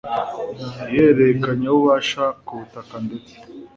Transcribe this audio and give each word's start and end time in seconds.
ihererekanyabubasha 0.65 2.23
ku 2.45 2.51
butaka 2.59 2.95
ndetse 3.05 3.35